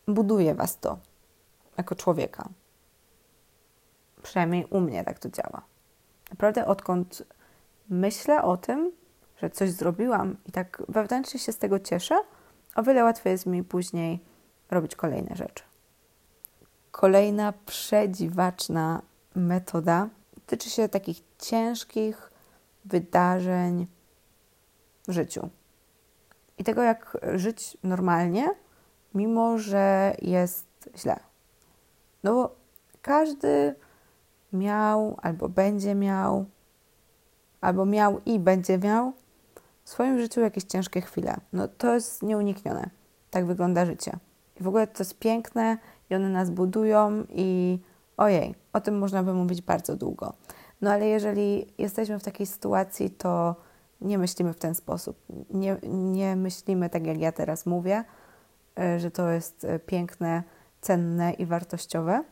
buduje 0.09 0.55
Was 0.55 0.79
to 0.79 0.99
jako 1.77 1.95
człowieka. 1.95 2.49
Przynajmniej 4.23 4.67
u 4.71 4.81
mnie 4.81 5.05
tak 5.05 5.19
to 5.19 5.29
działa. 5.29 5.63
Naprawdę 6.31 6.67
odkąd 6.67 7.23
myślę 7.89 8.43
o 8.43 8.57
tym, 8.57 8.93
że 9.37 9.51
coś 9.51 9.71
zrobiłam 9.71 10.37
i 10.47 10.53
tak 10.53 10.83
wewnętrznie 10.89 11.41
się 11.41 11.53
z 11.53 11.59
tego 11.59 11.79
cieszę, 11.79 12.21
o 12.75 12.83
wiele 12.83 13.05
łatwiej 13.05 13.31
jest 13.31 13.47
mi 13.47 13.65
później 13.65 14.21
robić 14.71 14.97
kolejne 14.97 15.37
rzeczy. 15.37 15.65
Kolejna 16.91 17.53
przedziwaczna 17.67 19.03
metoda 19.35 20.09
tyczy 20.47 20.71
się 20.71 20.89
takich 20.89 21.21
ciężkich 21.39 22.31
wydarzeń 22.85 23.87
w 25.09 25.13
życiu. 25.13 25.49
I 26.59 26.65
tego, 26.65 26.83
jak 26.83 27.19
żyć 27.35 27.77
normalnie, 27.83 28.51
mimo 29.15 29.59
że 29.59 30.15
jest 30.23 30.67
źle. 30.97 31.21
No 32.25 32.35
bo 32.35 32.57
każdy 33.03 33.75
miał 34.53 35.17
albo 35.23 35.49
będzie 35.49 35.95
miał, 35.95 36.45
albo 37.61 37.87
miał 37.87 38.21
i 38.27 38.39
będzie 38.39 38.79
miał 38.79 39.13
w 39.85 39.91
swoim 39.91 40.21
życiu 40.21 40.41
jakieś 40.41 40.65
ciężkie 40.65 41.01
chwile. 41.01 41.37
No 41.53 41.69
to 41.69 41.95
jest 41.95 42.23
nieuniknione. 42.23 42.91
Tak 43.31 43.47
wygląda 43.47 43.87
życie. 43.87 44.19
I 44.61 44.63
w 44.63 44.69
ogóle 44.69 44.87
to 44.87 44.99
jest 44.99 45.19
piękne 45.19 45.79
i 46.11 46.15
one 46.15 46.29
nas 46.29 46.51
budują 46.51 47.25
i 47.29 47.79
ojej, 48.17 48.55
o 48.73 48.81
tym 48.81 48.99
można 48.99 49.23
by 49.23 49.35
mówić 49.35 49.63
bardzo 49.63 49.97
długo. 49.97 50.33
No 50.81 50.91
ale 50.91 51.07
jeżeli 51.07 51.67
jesteśmy 51.79 52.19
w 52.19 52.23
takiej 52.23 52.47
sytuacji, 52.47 53.11
to 53.11 53.57
nie 54.01 54.19
myślimy 54.19 54.53
w 54.53 54.59
ten 54.59 54.75
sposób. 54.75 55.17
Nie, 55.51 55.77
nie 55.93 56.37
myślimy 56.37 56.91
tak, 56.91 57.07
jak 57.07 57.21
ja 57.21 57.33
teraz 57.33 57.67
mówię, 57.67 58.05
e, 58.79 59.01
że 59.01 59.11
to 59.11 59.31
jest 59.31 59.65
e, 59.65 59.79
piękne, 59.79 60.43
cenne 60.81 61.33
i 61.33 61.47
wartościowe, 61.47 62.25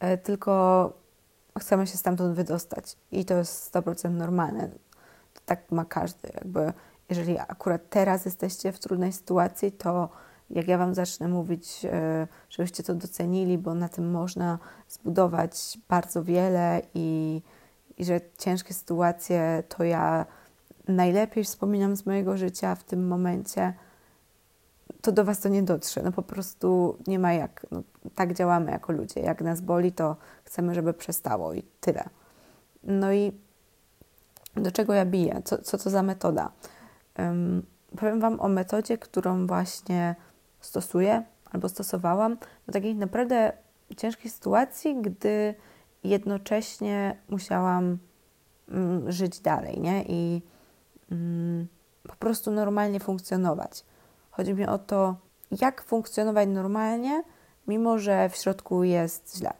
e, 0.00 0.18
tylko 0.18 0.92
chcemy 1.58 1.86
się 1.86 1.98
stamtąd 1.98 2.36
wydostać 2.36 2.96
i 3.12 3.24
to 3.24 3.34
jest 3.34 3.74
100% 3.74 4.10
normalne. 4.10 4.68
To 5.34 5.40
tak 5.46 5.72
ma 5.72 5.84
każdy. 5.84 6.30
Jakby 6.34 6.72
jeżeli 7.08 7.38
akurat 7.38 7.82
teraz 7.90 8.24
jesteście 8.24 8.72
w 8.72 8.78
trudnej 8.78 9.12
sytuacji, 9.12 9.72
to 9.72 10.08
jak 10.50 10.68
ja 10.68 10.78
Wam 10.78 10.94
zacznę 10.94 11.28
mówić, 11.28 11.86
żebyście 12.50 12.82
to 12.82 12.94
docenili, 12.94 13.58
bo 13.58 13.74
na 13.74 13.88
tym 13.88 14.10
można 14.10 14.58
zbudować 14.88 15.78
bardzo 15.88 16.24
wiele 16.24 16.82
i 16.94 17.42
i 17.98 18.04
że 18.04 18.20
ciężkie 18.38 18.74
sytuacje 18.74 19.62
to 19.68 19.84
ja 19.84 20.26
najlepiej 20.88 21.44
wspominam 21.44 21.96
z 21.96 22.06
mojego 22.06 22.36
życia 22.36 22.74
w 22.74 22.84
tym 22.84 23.08
momencie, 23.08 23.74
to 25.00 25.12
do 25.12 25.24
Was 25.24 25.40
to 25.40 25.48
nie 25.48 25.62
dotrze. 25.62 26.02
No 26.02 26.12
po 26.12 26.22
prostu 26.22 26.98
nie 27.06 27.18
ma 27.18 27.32
jak. 27.32 27.66
No, 27.70 27.82
tak 28.14 28.34
działamy 28.34 28.70
jako 28.70 28.92
ludzie. 28.92 29.20
Jak 29.20 29.42
nas 29.42 29.60
boli, 29.60 29.92
to 29.92 30.16
chcemy, 30.44 30.74
żeby 30.74 30.94
przestało 30.94 31.54
i 31.54 31.62
tyle. 31.80 32.08
No 32.82 33.12
i 33.12 33.32
do 34.56 34.72
czego 34.72 34.94
ja 34.94 35.06
biję? 35.06 35.42
Co, 35.44 35.58
co 35.58 35.78
to 35.78 35.90
za 35.90 36.02
metoda? 36.02 36.52
Um, 37.18 37.62
powiem 37.96 38.20
Wam 38.20 38.40
o 38.40 38.48
metodzie, 38.48 38.98
którą 38.98 39.46
właśnie 39.46 40.14
stosuję 40.60 41.22
albo 41.52 41.68
stosowałam 41.68 42.36
do 42.66 42.72
takiej 42.72 42.96
naprawdę 42.96 43.52
ciężkiej 43.96 44.30
sytuacji, 44.30 45.02
gdy 45.02 45.54
jednocześnie 46.04 47.16
musiałam 47.28 47.98
mm, 48.68 49.12
żyć 49.12 49.40
dalej, 49.40 49.80
nie? 49.80 50.04
I 50.08 50.42
mm, 51.10 51.66
po 52.02 52.16
prostu 52.16 52.50
normalnie 52.50 53.00
funkcjonować. 53.00 53.84
Chodzi 54.30 54.54
mi 54.54 54.66
o 54.66 54.78
to, 54.78 55.16
jak 55.60 55.82
funkcjonować 55.82 56.48
normalnie, 56.48 57.22
mimo 57.66 57.98
że 57.98 58.28
w 58.28 58.36
środku 58.36 58.84
jest 58.84 59.36
źle. 59.36 59.52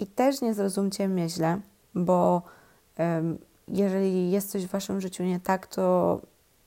I 0.00 0.06
też 0.06 0.40
nie 0.40 0.54
zrozumcie 0.54 1.08
mnie 1.08 1.28
źle, 1.28 1.60
bo 1.94 2.42
jeżeli 3.68 4.30
jest 4.30 4.50
coś 4.50 4.66
w 4.66 4.70
waszym 4.70 5.00
życiu 5.00 5.22
nie 5.22 5.40
tak, 5.40 5.66
to 5.66 6.20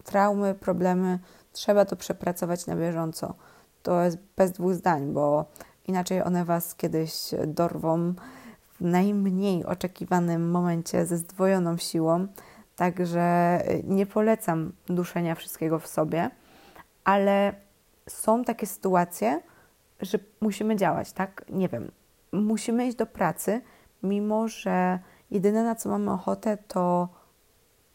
traumy, 0.04 0.56
problemy, 0.56 1.20
trzeba 1.54 1.86
to 1.86 1.96
przepracować 1.96 2.68
na 2.68 2.76
bieżąco. 2.76 3.34
To 3.84 4.02
jest 4.02 4.18
bez 4.38 4.52
dwóch 4.52 4.74
zdań, 4.74 5.14
bo 5.14 5.46
inaczej 5.88 6.24
one 6.24 6.46
was 6.46 6.76
kiedyś 6.76 7.12
dorwą 7.48 8.14
w 8.80 8.82
najmniej 8.82 9.66
oczekiwanym 9.66 10.52
momencie 10.52 11.06
ze 11.06 11.18
zdwojoną 11.18 11.78
siłą. 11.78 12.28
Także 12.76 13.60
y, 13.72 13.84
nie 13.84 14.06
polecam 14.06 14.72
duszenia 14.86 15.36
wszystkiego 15.36 15.80
w 15.80 15.88
sobie, 15.88 16.30
ale 17.04 17.54
są 18.08 18.44
takie 18.44 18.68
sytuacje, 18.68 19.42
że 20.02 20.20
musimy 20.42 20.76
działać, 20.76 21.12
tak? 21.12 21.46
Nie 21.50 21.70
wiem, 21.70 21.92
musimy 22.32 22.88
iść 22.88 22.98
do 22.98 23.06
pracy, 23.06 23.62
mimo 24.04 24.48
że 24.48 25.00
jedyne 25.32 25.64
na 25.64 25.76
co 25.76 25.90
mamy 25.90 26.12
ochotę 26.12 26.58
to 26.58 27.10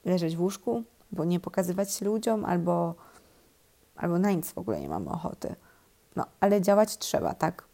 leżeć 0.05 0.37
w 0.37 0.41
łóżku, 0.41 0.83
bo 1.13 1.25
nie 1.25 1.41
pokazywać 1.41 1.95
się 1.95 2.05
ludziom, 2.05 2.45
albo, 2.45 2.95
albo 3.97 4.19
na 4.19 4.31
nic 4.31 4.53
w 4.53 4.59
ogóle 4.59 4.81
nie 4.81 4.89
mamy 4.89 5.11
ochoty. 5.11 5.57
No, 6.17 6.27
ale 6.41 6.61
działać 6.61 6.99
trzeba, 6.99 7.35
tak? 7.35 7.65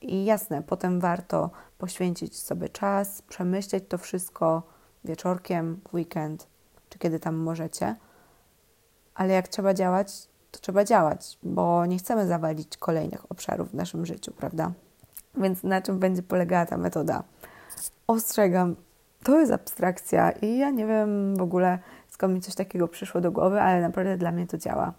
I 0.00 0.24
jasne, 0.24 0.62
potem 0.62 1.00
warto 1.00 1.50
poświęcić 1.78 2.38
sobie 2.38 2.68
czas, 2.68 3.22
przemyśleć 3.22 3.84
to 3.88 3.98
wszystko 3.98 4.62
wieczorkiem, 5.04 5.80
weekend, 5.94 6.46
czy 6.88 6.98
kiedy 6.98 7.20
tam 7.20 7.36
możecie. 7.36 7.96
Ale 9.14 9.34
jak 9.34 9.48
trzeba 9.48 9.74
działać, 9.74 10.28
to 10.50 10.60
trzeba 10.60 10.84
działać, 10.84 11.38
bo 11.42 11.86
nie 11.86 11.98
chcemy 11.98 12.26
zawalić 12.26 12.76
kolejnych 12.76 13.32
obszarów 13.32 13.70
w 13.70 13.74
naszym 13.74 14.06
życiu, 14.06 14.32
prawda? 14.32 14.72
Więc 15.34 15.62
na 15.62 15.82
czym 15.82 15.98
będzie 15.98 16.22
polegała 16.22 16.66
ta 16.66 16.76
metoda? 16.76 17.22
Ostrzegam, 18.06 18.76
to 19.22 19.40
jest 19.40 19.52
abstrakcja 19.52 20.30
i 20.30 20.58
ja 20.58 20.70
nie 20.70 20.86
wiem 20.86 21.36
w 21.36 21.42
ogóle 21.42 21.78
skąd 22.08 22.34
mi 22.34 22.40
coś 22.40 22.54
takiego 22.54 22.88
przyszło 22.88 23.20
do 23.20 23.32
głowy, 23.32 23.60
ale 23.60 23.80
naprawdę 23.80 24.16
dla 24.16 24.32
mnie 24.32 24.46
to 24.46 24.58
działa. 24.58 24.92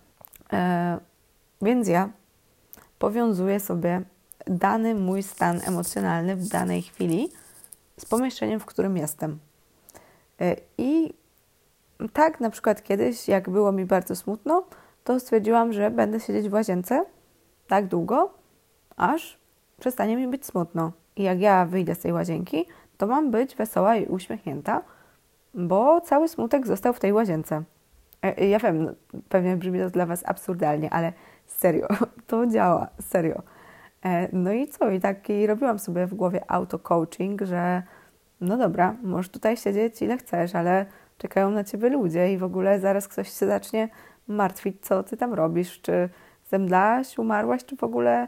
Eee, 0.51 0.98
więc 1.62 1.88
ja 1.88 2.10
powiązuję 3.00 3.60
sobie 3.60 4.01
dany 4.48 4.96
mój 4.96 5.24
stan 5.24 5.62
emocjonalny 5.67 6.36
w 6.36 6.48
danej 6.48 6.81
chwili 6.81 7.29
z 7.98 8.05
pomieszczeniem, 8.05 8.60
w 8.60 8.65
którym 8.65 8.98
jestem. 8.98 9.39
E, 10.41 10.55
I 10.77 11.13
tak 12.13 12.39
na 12.39 12.50
przykład 12.50 12.84
kiedyś, 12.84 13.27
jak 13.27 13.50
było 13.50 13.72
mi 13.72 13.86
bardzo 13.86 14.15
smutno, 14.15 14.63
to 15.03 15.19
stwierdziłam, 15.19 15.74
że 15.74 15.91
będę 15.91 16.19
siedzieć 16.19 16.50
w 16.50 16.53
łazience 16.53 17.05
tak 17.67 17.88
długo, 17.88 18.34
aż 18.98 19.39
przestanie 19.79 20.17
mi 20.17 20.27
być 20.27 20.46
smutno. 20.46 20.91
I 21.15 21.24
jak 21.24 21.39
ja 21.39 21.65
wyjdę 21.65 21.96
z 21.96 22.00
tej 22.00 22.13
łazienki, 22.13 22.65
to 22.98 23.08
mam 23.08 23.31
być 23.31 23.55
wesoła 23.55 23.96
i 23.96 24.05
uśmiechnięta, 24.05 24.81
bo 25.53 26.01
cały 26.01 26.27
smutek 26.27 26.67
został 26.67 26.93
w 26.93 27.00
tej 27.00 27.13
łazience. 27.13 27.63
E, 28.22 28.48
ja 28.48 28.60
wiem, 28.60 28.96
pewnie 29.29 29.58
brzmi 29.58 29.79
to 29.79 29.89
dla 29.89 30.05
Was 30.05 30.24
absurdalnie, 30.25 30.89
ale 30.89 31.13
serio, 31.46 31.88
to 32.27 32.48
działa, 32.48 32.88
serio. 33.01 33.41
E, 34.06 34.29
no 34.34 34.53
i 34.53 34.68
co? 34.68 34.91
I 34.91 35.00
tak 35.00 35.29
i 35.29 35.48
robiłam 35.48 35.79
sobie 35.79 36.08
w 36.08 36.13
głowie 36.13 36.51
auto-coaching, 36.51 37.46
że 37.46 37.84
no 38.41 38.58
dobra, 38.58 38.96
możesz 39.03 39.32
tutaj 39.32 39.58
siedzieć 39.58 40.01
ile 40.01 40.18
chcesz, 40.18 40.56
ale 40.56 40.86
czekają 41.18 41.51
na 41.51 41.63
ciebie 41.63 41.89
ludzie 41.89 42.34
i 42.34 42.38
w 42.38 42.44
ogóle 42.44 42.79
zaraz 42.79 43.08
ktoś 43.08 43.29
się 43.39 43.48
zacznie 43.48 43.89
martwić, 44.27 44.77
co 44.82 45.03
ty 45.03 45.18
tam 45.18 45.34
robisz, 45.34 45.82
czy 45.82 46.10
zemdlałaś, 46.50 47.18
umarłaś, 47.18 47.65
czy 47.65 47.75
w 47.75 47.84
ogóle 47.84 48.27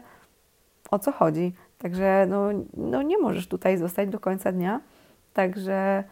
o 0.90 0.98
co 0.98 1.12
chodzi. 1.12 1.54
Także 1.78 2.26
no, 2.28 2.48
no 2.76 3.02
nie 3.02 3.18
możesz 3.18 3.48
tutaj 3.48 3.78
zostać 3.78 4.08
do 4.08 4.20
końca 4.20 4.52
dnia. 4.52 4.80
Także 5.32 6.04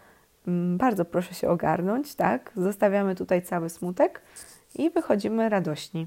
mm, 0.47 0.79
bardzo 0.79 1.05
proszę 1.05 1.35
się 1.35 1.49
ogarnąć, 1.49 2.15
tak? 2.15 2.53
Zostawiamy 2.57 3.15
tutaj 3.15 3.43
cały 3.43 3.69
smutek 3.69 4.23
i 4.75 4.91
wychodzimy 4.91 5.49
radośni. 5.49 6.07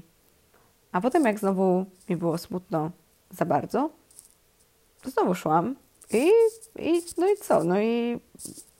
A 0.92 1.00
potem 1.00 1.24
jak 1.24 1.38
znowu 1.38 1.86
mi 2.08 2.16
było 2.16 2.38
smutno 2.38 2.90
za 3.30 3.44
bardzo, 3.44 3.90
znowu 5.04 5.34
szłam 5.34 5.76
i, 6.10 6.30
i 6.78 7.02
no 7.18 7.28
i 7.28 7.36
co? 7.36 7.64
No 7.64 7.80
i 7.80 8.20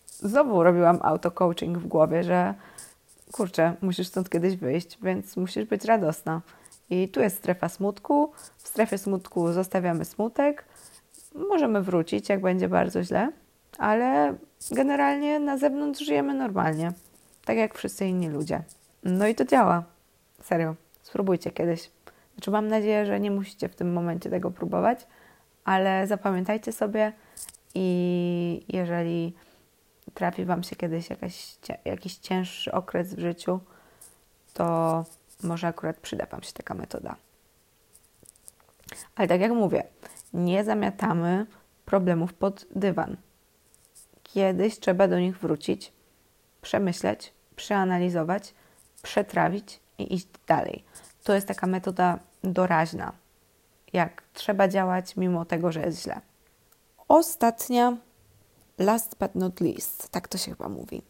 znowu 0.09 0.63
robiłam 0.63 0.99
auto-coaching 1.03 1.79
w 1.79 1.87
głowie, 1.87 2.23
że 2.23 2.55
kurczę, 3.33 3.77
musisz 3.81 4.07
stąd 4.07 4.31
kiedyś 4.31 4.57
wyjść, 4.57 4.99
więc 5.03 5.37
musisz 5.37 5.65
być 5.65 5.85
radosna. 5.85 6.41
I 6.91 7.09
tu 7.09 7.21
jest 7.21 7.37
strefa 7.37 7.69
smutku. 7.69 8.33
W 8.59 8.69
strefie 8.69 8.99
smutku 8.99 9.53
zostawiamy 9.53 10.05
smutek. 10.05 10.65
Możemy 11.35 11.83
wrócić, 11.83 12.29
jak 12.29 12.41
będzie 12.41 12.69
bardzo 12.69 13.03
źle, 13.03 13.33
ale 13.79 14.35
generalnie 14.71 15.41
na 15.41 15.59
zewnątrz 15.59 16.05
żyjemy 16.05 16.35
normalnie, 16.35 16.93
tak 17.45 17.57
jak 17.57 17.75
wszyscy 17.75 18.07
inni 18.07 18.29
ludzie. 18.29 18.63
No 19.03 19.27
i 19.27 19.35
to 19.35 19.45
działa. 19.45 19.85
Serio, 20.43 20.75
spróbujcie 21.03 21.51
kiedyś. 21.51 21.91
Znaczy, 22.45 22.53
mam 22.53 22.69
nadzieję, 22.69 23.07
że 23.07 23.21
nie 23.21 23.31
musicie 23.31 23.69
w 23.69 23.75
tym 23.75 23.93
momencie 23.93 24.31
tego 24.31 24.51
próbować, 24.51 25.07
ale 25.65 26.07
zapamiętajcie 26.07 26.73
sobie 26.73 27.13
i 27.75 28.65
jeżeli 28.69 29.35
trafi 30.15 30.45
Wam 30.45 30.63
się 30.63 30.77
kiedyś 30.77 31.11
jakaś, 31.11 31.57
jakiś 31.85 32.17
cięższy 32.17 32.73
okres 32.73 33.15
w 33.15 33.19
życiu, 33.19 33.61
to 34.55 35.05
może 35.43 35.67
akurat 35.67 35.97
przyda 35.97 36.27
Wam 36.27 36.43
się 36.43 36.53
taka 36.53 36.75
metoda. 36.75 37.17
Ale 39.17 39.29
tak 39.29 39.41
jak 39.41 39.53
mówię, 39.53 39.85
nie 40.33 40.65
zamiatamy 40.65 41.47
problemów 41.85 42.35
pod 42.35 42.67
dywan. 42.77 43.17
Kiedyś 44.23 44.81
trzeba 44.81 45.09
do 45.09 45.19
nich 45.19 45.39
wrócić, 45.39 45.93
przemyśleć, 46.63 47.33
przeanalizować, 47.57 48.55
przetrawić 49.03 49.81
i 49.99 50.15
iść 50.15 50.29
dalej. 50.47 50.85
To 51.23 51.35
jest 51.35 51.49
taka 51.49 51.67
metoda 51.67 52.19
doraźna, 52.53 53.13
jak 53.93 54.23
trzeba 54.33 54.69
działać 54.69 55.17
mimo 55.17 55.45
tego, 55.45 55.73
że 55.73 55.81
jest 55.81 56.03
źle. 56.03 56.21
Ostatnia, 57.09 57.97
last 58.79 59.17
but 59.21 59.35
not 59.35 59.61
least, 59.61 60.09
tak 60.09 60.29
to 60.29 60.39
się 60.39 60.51
chyba 60.51 60.69
mówi. 60.69 61.03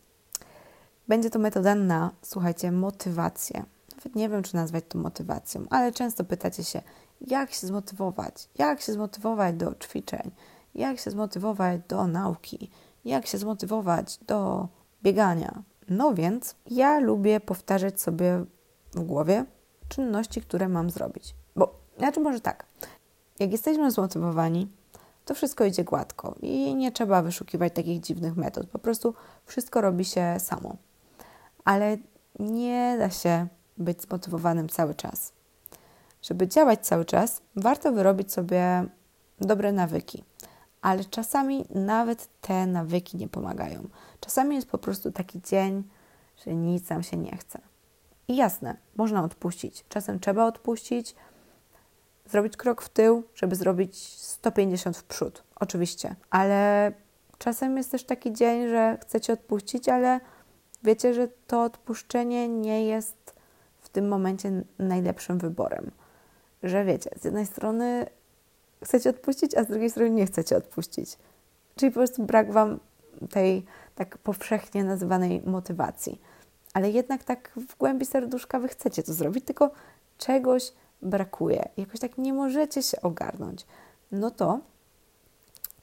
Będzie 1.08 1.30
to 1.30 1.38
metoda 1.38 1.74
na, 1.74 2.10
słuchajcie, 2.22 2.72
motywację. 2.72 3.64
Nawet 3.96 4.14
nie 4.14 4.28
wiem, 4.28 4.42
czy 4.42 4.56
nazwać 4.56 4.84
to 4.88 4.98
motywacją, 4.98 5.64
ale 5.70 5.92
często 5.92 6.24
pytacie 6.24 6.64
się, 6.64 6.82
jak 7.20 7.52
się 7.52 7.66
zmotywować? 7.66 8.48
Jak 8.58 8.80
się 8.80 8.92
zmotywować 8.92 9.56
do 9.56 9.74
ćwiczeń? 9.74 10.30
Jak 10.74 10.98
się 10.98 11.10
zmotywować 11.10 11.80
do 11.88 12.06
nauki? 12.06 12.70
Jak 13.04 13.26
się 13.26 13.38
zmotywować 13.38 14.18
do 14.26 14.68
biegania? 15.02 15.62
No 15.88 16.14
więc 16.14 16.54
ja 16.66 17.00
lubię 17.00 17.40
powtarzać 17.40 18.00
sobie 18.00 18.44
w 18.92 19.00
głowie 19.00 19.44
czynności, 19.88 20.40
które 20.40 20.68
mam 20.68 20.90
zrobić. 20.90 21.34
Bo, 21.56 21.74
znaczy 21.98 22.20
może 22.20 22.40
tak, 22.40 22.66
jak 23.38 23.52
jesteśmy 23.52 23.90
zmotywowani, 23.90 24.68
to 25.24 25.34
wszystko 25.34 25.64
idzie 25.64 25.84
gładko 25.84 26.34
i 26.42 26.74
nie 26.74 26.92
trzeba 26.92 27.22
wyszukiwać 27.22 27.72
takich 27.74 28.00
dziwnych 28.00 28.36
metod. 28.36 28.66
Po 28.66 28.78
prostu 28.78 29.14
wszystko 29.46 29.80
robi 29.80 30.04
się 30.04 30.36
samo. 30.38 30.76
Ale 31.64 31.96
nie 32.38 32.96
da 32.98 33.10
się 33.10 33.46
być 33.78 34.02
zmotywowanym 34.02 34.68
cały 34.68 34.94
czas. 34.94 35.32
Żeby 36.22 36.48
działać 36.48 36.86
cały 36.86 37.04
czas, 37.04 37.42
warto 37.56 37.92
wyrobić 37.92 38.32
sobie 38.32 38.84
dobre 39.40 39.72
nawyki. 39.72 40.24
Ale 40.82 41.04
czasami 41.04 41.64
nawet 41.74 42.28
te 42.40 42.66
nawyki 42.66 43.16
nie 43.16 43.28
pomagają. 43.28 43.88
Czasami 44.20 44.56
jest 44.56 44.68
po 44.68 44.78
prostu 44.78 45.12
taki 45.12 45.42
dzień, 45.42 45.82
że 46.44 46.54
nic 46.54 46.88
nam 46.88 47.02
się 47.02 47.16
nie 47.16 47.36
chce. 47.36 47.73
I 48.28 48.36
jasne, 48.36 48.76
można 48.96 49.24
odpuścić. 49.24 49.84
Czasem 49.88 50.20
trzeba 50.20 50.46
odpuścić, 50.46 51.14
zrobić 52.26 52.56
krok 52.56 52.82
w 52.82 52.88
tył, 52.88 53.22
żeby 53.34 53.56
zrobić 53.56 53.96
150 54.18 54.96
w 54.96 55.04
przód. 55.04 55.42
Oczywiście, 55.56 56.16
ale 56.30 56.92
czasem 57.38 57.76
jest 57.76 57.90
też 57.90 58.04
taki 58.04 58.32
dzień, 58.32 58.68
że 58.68 58.98
chcecie 59.02 59.32
odpuścić, 59.32 59.88
ale 59.88 60.20
wiecie, 60.82 61.14
że 61.14 61.28
to 61.46 61.62
odpuszczenie 61.62 62.48
nie 62.48 62.86
jest 62.86 63.34
w 63.80 63.88
tym 63.88 64.08
momencie 64.08 64.62
najlepszym 64.78 65.38
wyborem. 65.38 65.90
Że 66.62 66.84
wiecie, 66.84 67.10
z 67.20 67.24
jednej 67.24 67.46
strony 67.46 68.06
chcecie 68.84 69.10
odpuścić, 69.10 69.54
a 69.54 69.64
z 69.64 69.66
drugiej 69.66 69.90
strony 69.90 70.10
nie 70.10 70.26
chcecie 70.26 70.56
odpuścić. 70.56 71.18
Czyli 71.76 71.92
po 71.92 71.94
prostu 71.94 72.22
brak 72.22 72.52
Wam 72.52 72.80
tej 73.30 73.64
tak 73.94 74.18
powszechnie 74.18 74.84
nazywanej 74.84 75.42
motywacji. 75.46 76.20
Ale 76.74 76.90
jednak 76.90 77.24
tak 77.24 77.50
w 77.56 77.76
głębi 77.78 78.06
serduszka 78.06 78.58
Wy 78.58 78.68
chcecie 78.68 79.02
to 79.02 79.14
zrobić, 79.14 79.44
tylko 79.44 79.70
czegoś 80.18 80.72
brakuje. 81.02 81.68
Jakoś 81.76 82.00
tak 82.00 82.18
nie 82.18 82.32
możecie 82.32 82.82
się 82.82 83.00
ogarnąć. 83.00 83.66
No 84.12 84.30
to 84.30 84.60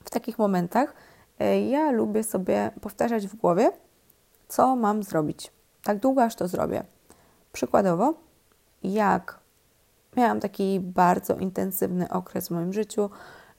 w 0.04 0.10
takich 0.10 0.38
momentach 0.38 0.94
e, 1.38 1.60
ja 1.68 1.90
lubię 1.90 2.24
sobie 2.24 2.70
powtarzać 2.80 3.26
w 3.26 3.36
głowie, 3.36 3.70
co 4.48 4.76
mam 4.76 5.02
zrobić. 5.02 5.52
Tak 5.82 5.98
długo, 5.98 6.22
aż 6.22 6.34
to 6.34 6.48
zrobię. 6.48 6.84
Przykładowo, 7.52 8.14
jak 8.82 9.40
miałam 10.16 10.40
taki 10.40 10.80
bardzo 10.80 11.36
intensywny 11.36 12.08
okres 12.10 12.48
w 12.48 12.50
moim 12.50 12.72
życiu, 12.72 13.10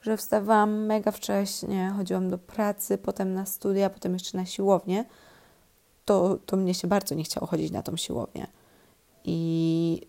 że 0.01 0.17
wstawałam 0.17 0.85
mega 0.85 1.11
wcześnie, 1.11 1.93
chodziłam 1.97 2.29
do 2.29 2.37
pracy, 2.37 2.97
potem 2.97 3.33
na 3.33 3.45
studia, 3.45 3.89
potem 3.89 4.13
jeszcze 4.13 4.37
na 4.37 4.45
siłownię, 4.45 5.05
to, 6.05 6.37
to 6.45 6.57
mnie 6.57 6.73
się 6.73 6.87
bardzo 6.87 7.15
nie 7.15 7.23
chciało 7.23 7.47
chodzić 7.47 7.71
na 7.71 7.81
tą 7.81 7.97
siłownię. 7.97 8.47
I 9.23 10.01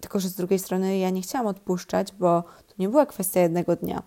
tylko, 0.00 0.20
że 0.20 0.28
z 0.28 0.34
drugiej 0.34 0.58
strony 0.58 0.98
ja 0.98 1.10
nie 1.10 1.22
chciałam 1.22 1.46
odpuszczać, 1.46 2.12
bo 2.12 2.42
to 2.42 2.74
nie 2.78 2.88
była 2.88 3.06
kwestia 3.06 3.40
jednego 3.40 3.76
dnia. 3.76 4.02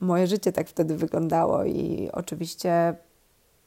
Moje 0.00 0.26
życie 0.26 0.52
tak 0.52 0.68
wtedy 0.68 0.96
wyglądało 0.96 1.64
i 1.64 2.10
oczywiście 2.12 2.96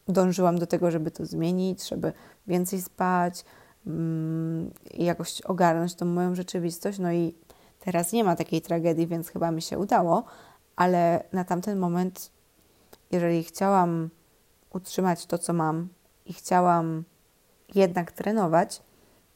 dążyłam 0.07 0.59
do 0.59 0.67
tego, 0.67 0.91
żeby 0.91 1.11
to 1.11 1.25
zmienić, 1.25 1.87
żeby 1.89 2.13
więcej 2.47 2.81
spać 2.81 3.45
mm, 3.87 4.71
i 4.91 5.05
jakoś 5.05 5.41
ogarnąć 5.41 5.95
tą 5.95 6.05
moją 6.05 6.35
rzeczywistość. 6.35 6.99
No 6.99 7.11
i 7.11 7.35
teraz 7.79 8.11
nie 8.11 8.23
ma 8.23 8.35
takiej 8.35 8.61
tragedii, 8.61 9.07
więc 9.07 9.29
chyba 9.29 9.51
mi 9.51 9.61
się 9.61 9.77
udało, 9.77 10.23
ale 10.75 11.23
na 11.33 11.43
tamten 11.43 11.79
moment, 11.79 12.31
jeżeli 13.11 13.43
chciałam 13.43 14.09
utrzymać 14.73 15.25
to, 15.25 15.37
co 15.37 15.53
mam 15.53 15.89
i 16.29 16.33
chciałam 16.33 17.03
jednak 17.75 18.11
trenować, 18.11 18.81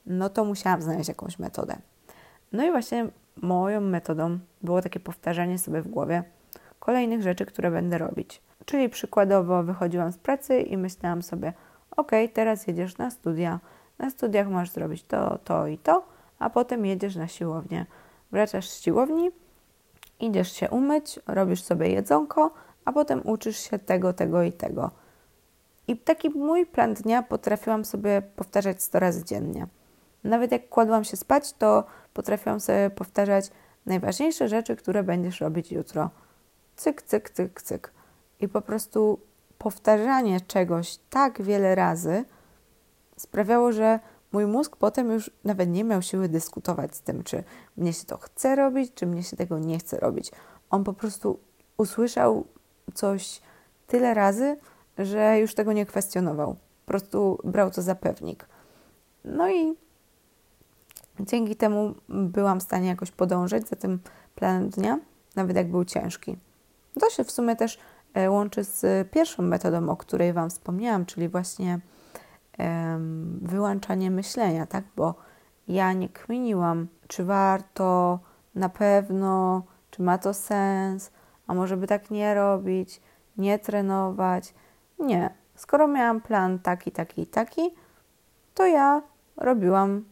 no 0.05 0.29
to 0.29 0.45
musiałam 0.45 0.81
znaleźć 0.81 1.09
jakąś 1.09 1.39
metodę. 1.39 1.75
No 2.51 2.65
i 2.65 2.71
właśnie 2.71 3.07
moją 3.41 3.81
metodą 3.81 4.39
było 4.61 4.81
takie 4.81 4.99
powtarzanie 4.99 5.59
sobie 5.59 5.81
w 5.81 5.87
głowie 5.87 6.23
kolejnych 6.79 7.21
rzeczy, 7.21 7.45
które 7.45 7.71
będę 7.71 7.97
robić. 7.97 8.41
Czyli 8.65 8.89
przykładowo 8.89 9.63
wychodziłam 9.63 10.11
z 10.11 10.17
pracy 10.17 10.61
i 10.61 10.77
myślałam 10.77 11.21
sobie, 11.21 11.53
ok, 11.97 12.11
teraz 12.33 12.67
jedziesz 12.67 12.97
na 12.97 13.11
studia, 13.11 13.59
na 13.99 14.09
studiach 14.09 14.47
masz 14.47 14.69
zrobić 14.69 15.03
to, 15.03 15.37
to 15.37 15.67
i 15.67 15.77
to, 15.77 16.05
a 16.39 16.49
potem 16.49 16.85
jedziesz 16.85 17.15
na 17.15 17.27
siłownię. 17.27 17.85
Wracasz 18.31 18.69
z 18.69 18.81
siłowni, 18.81 19.31
idziesz 20.19 20.51
się 20.51 20.69
umyć, 20.69 21.19
robisz 21.27 21.63
sobie 21.63 21.89
jedzonko, 21.89 22.53
a 22.85 22.91
potem 22.91 23.21
uczysz 23.23 23.57
się 23.57 23.79
tego, 23.79 24.13
tego 24.13 24.43
i 24.43 24.51
tego. 24.51 25.02
I 25.87 25.97
taki 25.97 26.29
mój 26.29 26.65
plan 26.65 26.93
dnia 26.93 27.23
potrafiłam 27.23 27.85
sobie 27.85 28.21
powtarzać 28.35 28.83
100 28.83 28.99
razy 28.99 29.23
dziennie. 29.25 29.67
Nawet 30.23 30.51
jak 30.51 30.69
kładłam 30.69 31.03
się 31.03 31.17
spać, 31.17 31.53
to 31.53 31.83
potrafiłam 32.13 32.59
sobie 32.59 32.89
powtarzać 32.89 33.51
najważniejsze 33.85 34.47
rzeczy, 34.47 34.75
które 34.75 35.03
będziesz 35.03 35.41
robić 35.41 35.71
jutro. 35.71 36.09
Cyk, 36.75 37.01
cyk, 37.01 37.29
cyk, 37.29 37.61
cyk. 37.61 37.91
I 38.39 38.47
po 38.47 38.61
prostu 38.61 39.19
powtarzanie 39.57 40.41
czegoś 40.41 40.99
tak 41.09 41.41
wiele 41.41 41.75
razy 41.75 42.25
sprawiało, 43.17 43.71
że 43.71 43.99
mój 44.31 44.45
mózg 44.45 44.75
potem 44.75 45.11
już 45.11 45.31
nawet 45.43 45.69
nie 45.69 45.83
miał 45.83 46.01
siły 46.01 46.29
dyskutować 46.29 46.95
z 46.95 47.01
tym, 47.01 47.23
czy 47.23 47.43
mnie 47.77 47.93
się 47.93 48.05
to 48.05 48.17
chce 48.17 48.55
robić, 48.55 48.93
czy 48.93 49.05
mnie 49.05 49.23
się 49.23 49.37
tego 49.37 49.59
nie 49.59 49.79
chce 49.79 49.97
robić. 49.99 50.31
On 50.69 50.83
po 50.83 50.93
prostu 50.93 51.39
usłyszał 51.77 52.45
coś 52.93 53.41
tyle 53.87 54.13
razy, 54.13 54.57
że 54.97 55.39
już 55.39 55.53
tego 55.53 55.73
nie 55.73 55.85
kwestionował. 55.85 56.55
Po 56.85 56.87
prostu 56.87 57.39
brał 57.43 57.71
to 57.71 57.81
za 57.81 57.95
pewnik. 57.95 58.45
No 59.25 59.49
i 59.51 59.75
dzięki 61.19 61.55
temu 61.55 61.95
byłam 62.09 62.59
w 62.59 62.63
stanie 62.63 62.87
jakoś 62.87 63.11
podążać 63.11 63.67
za 63.67 63.75
tym 63.75 63.99
planem 64.35 64.69
dnia, 64.69 64.99
nawet 65.35 65.57
jak 65.57 65.71
był 65.71 65.85
ciężki. 65.85 66.37
To 66.99 67.09
się 67.09 67.23
w 67.23 67.31
sumie 67.31 67.55
też 67.55 67.79
e, 68.13 68.29
łączy 68.29 68.63
z 68.63 69.11
pierwszą 69.11 69.43
metodą, 69.43 69.89
o 69.89 69.97
której 69.97 70.33
Wam 70.33 70.49
wspomniałam, 70.49 71.05
czyli 71.05 71.29
właśnie 71.29 71.79
um, 72.59 73.39
wyłączanie 73.41 74.11
myślenia, 74.11 74.65
tak? 74.65 74.83
Bo 74.95 75.15
ja 75.67 75.93
nie 75.93 76.09
kminiłam, 76.09 76.87
czy 77.07 77.23
warto, 77.23 78.19
na 78.55 78.69
pewno, 78.69 79.63
czy 79.91 80.01
ma 80.01 80.17
to 80.17 80.33
sens, 80.33 81.11
a 81.47 81.53
może 81.53 81.77
by 81.77 81.87
tak 81.87 82.11
nie 82.11 82.33
robić, 82.33 83.01
nie 83.37 83.59
trenować. 83.59 84.53
Nie. 85.03 85.29
Skoro 85.55 85.87
miałam 85.87 86.21
plan 86.21 86.59
taki, 86.59 86.91
taki 86.91 87.21
i 87.21 87.27
taki, 87.27 87.61
to 88.53 88.65
ja 88.65 89.01
robiłam 89.37 90.05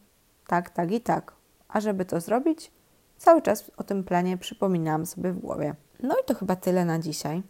tak, 0.48 0.70
tak 0.70 0.92
i 0.92 1.02
tak. 1.02 1.34
A 1.68 1.80
żeby 1.80 2.06
to 2.06 2.22
zrobić, 2.22 2.72
cały 3.18 3.42
czas 3.42 3.72
o 3.78 3.84
tym 3.84 4.04
planie 4.04 4.38
przypominałam 4.38 5.06
sobie 5.06 5.32
w 5.32 5.40
głowie. 5.40 5.76
No 6.04 6.16
i 6.16 6.26
to 6.26 6.36
chyba 6.36 6.56
tyle 6.56 6.86
na 6.86 7.00
dzisiaj. 7.00 7.44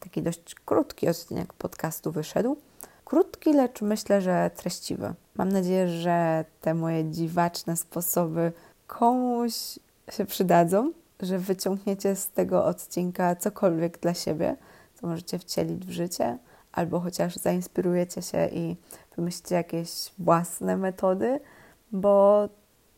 Taki 0.00 0.22
dość 0.22 0.54
krótki 0.54 1.08
odcinek 1.08 1.52
podcastu 1.52 2.12
wyszedł. 2.12 2.56
Krótki, 3.04 3.52
lecz 3.52 3.82
myślę, 3.82 4.20
że 4.20 4.50
treściwy. 4.56 5.14
Mam 5.34 5.52
nadzieję, 5.52 5.88
że 5.88 6.44
te 6.60 6.74
moje 6.74 7.10
dziwaczne 7.10 7.76
sposoby 7.76 8.52
komuś 8.86 9.78
się 10.10 10.24
przydadzą, 10.24 10.92
że 11.20 11.38
wyciągniecie 11.38 12.16
z 12.16 12.30
tego 12.30 12.64
odcinka 12.64 13.36
cokolwiek 13.36 13.98
dla 13.98 14.14
siebie, 14.14 14.56
co 14.94 15.06
możecie 15.06 15.38
wcielić 15.38 15.86
w 15.86 15.90
życie, 15.90 16.38
albo 16.74 17.00
chociaż 17.00 17.36
zainspirujecie 17.36 18.22
się 18.22 18.46
i 18.46 18.76
wymyślicie 19.16 19.54
jakieś 19.54 20.12
własne 20.18 20.76
metody, 20.76 21.40
bo 21.92 22.48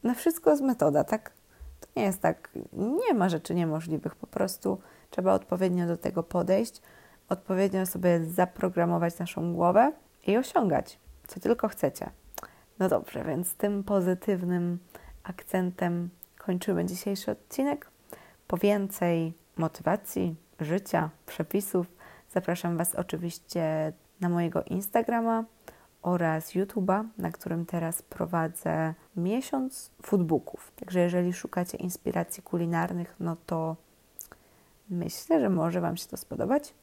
na 0.03 0.15
wszystko 0.15 0.51
jest 0.51 0.63
metoda, 0.63 1.05
tak? 1.05 1.33
To 1.81 1.89
nie 1.97 2.03
jest 2.03 2.23
tak, 2.23 2.51
nie 2.73 3.15
ma 3.15 3.29
rzeczy 3.29 3.55
niemożliwych, 3.55 4.15
po 4.15 4.27
prostu 4.27 4.81
trzeba 5.11 5.33
odpowiednio 5.33 5.87
do 5.87 5.97
tego 5.97 6.23
podejść, 6.23 6.83
odpowiednio 7.29 7.87
sobie 7.87 8.25
zaprogramować 8.25 9.19
naszą 9.19 9.55
głowę 9.55 9.93
i 10.27 10.37
osiągać, 10.37 10.99
co 11.27 11.41
tylko 11.41 11.69
chcecie. 11.69 12.11
No 12.79 12.89
dobrze, 12.89 13.25
więc 13.25 13.55
tym 13.55 13.85
pozytywnym 13.85 14.79
akcentem 15.23 16.11
kończymy 16.39 16.85
dzisiejszy 16.85 17.31
odcinek. 17.31 17.91
Po 18.47 18.57
więcej 18.57 19.35
motywacji, 19.57 20.37
życia, 20.61 21.11
przepisów 21.27 21.96
zapraszam 22.37 22.77
Was 22.77 22.95
oczywiście 22.95 23.93
na 24.21 24.29
mojego 24.29 24.63
Instagrama 24.63 25.45
oraz 26.03 26.55
YouTube'a, 26.55 27.05
na 27.19 27.31
którym 27.31 27.67
teraz 27.67 28.03
prowadzę 28.03 28.95
miesiąc 29.17 29.91
foodbooków. 30.03 30.73
Także 30.77 31.01
jeżeli 31.01 31.33
szukacie 31.33 31.79
inspiracji 31.79 32.43
kulinarnych, 32.43 33.17
no 33.21 33.37
to 33.47 33.77
myślę, 34.91 35.41
że 35.41 35.51
może 35.51 35.81
Wam 35.81 35.97
się 35.97 36.07
to 36.09 36.17
spodobać. 36.17 36.75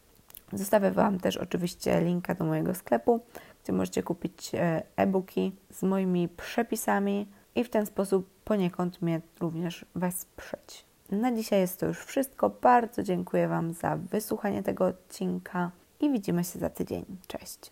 Zostawię 0.54 0.92
Wam 0.92 1.20
też 1.20 1.38
oczywiście 1.38 2.02
linka 2.02 2.36
do 2.36 2.46
mojego 2.46 2.76
sklepu, 2.76 3.20
gdzie 3.64 3.74
możecie 3.74 4.04
kupić 4.04 4.56
e, 4.56 4.84
e-booki 4.96 5.56
z 5.70 5.84
moimi 5.84 6.30
przepisami 6.30 7.28
i 7.56 7.64
w 7.64 7.70
ten 7.70 7.86
sposób 7.86 8.30
poniekąd 8.44 9.02
mnie 9.02 9.22
również 9.40 9.86
wesprzeć. 9.96 10.86
Na 11.14 11.32
dzisiaj 11.32 11.60
jest 11.60 11.80
to 11.80 11.86
już 11.86 12.00
wszystko. 12.06 12.50
Bardzo 12.50 13.04
dziękuję 13.04 13.48
Wam 13.48 13.74
za 13.74 13.96
wysłuchanie 13.96 14.64
tego 14.64 14.86
odcinka 14.86 15.72
i 16.00 16.12
widzimy 16.12 16.44
się 16.44 16.60
za 16.60 16.70
tydzień. 16.70 17.06
Cześć. 17.28 17.72